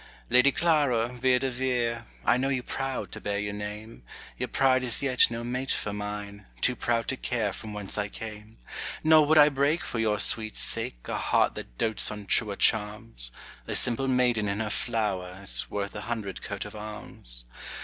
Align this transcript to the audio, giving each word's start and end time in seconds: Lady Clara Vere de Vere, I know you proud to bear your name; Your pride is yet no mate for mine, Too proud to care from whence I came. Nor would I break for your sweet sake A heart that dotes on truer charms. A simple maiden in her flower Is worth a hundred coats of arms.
Lady 0.31 0.51
Clara 0.51 1.09
Vere 1.09 1.37
de 1.37 1.51
Vere, 1.51 2.07
I 2.25 2.35
know 2.35 2.49
you 2.49 2.63
proud 2.63 3.11
to 3.11 3.21
bear 3.21 3.37
your 3.37 3.53
name; 3.53 4.01
Your 4.35 4.47
pride 4.47 4.81
is 4.81 5.03
yet 5.03 5.29
no 5.29 5.43
mate 5.43 5.69
for 5.69 5.93
mine, 5.93 6.47
Too 6.59 6.75
proud 6.75 7.07
to 7.09 7.15
care 7.15 7.53
from 7.53 7.71
whence 7.71 7.99
I 7.99 8.07
came. 8.07 8.57
Nor 9.03 9.27
would 9.27 9.37
I 9.37 9.49
break 9.49 9.83
for 9.83 9.99
your 9.99 10.17
sweet 10.19 10.55
sake 10.55 11.01
A 11.07 11.17
heart 11.17 11.53
that 11.53 11.77
dotes 11.77 12.09
on 12.09 12.25
truer 12.25 12.55
charms. 12.55 13.29
A 13.67 13.75
simple 13.75 14.07
maiden 14.07 14.47
in 14.47 14.59
her 14.59 14.71
flower 14.71 15.39
Is 15.43 15.69
worth 15.69 15.93
a 15.93 16.01
hundred 16.01 16.41
coats 16.41 16.65
of 16.65 16.75
arms. 16.75 17.45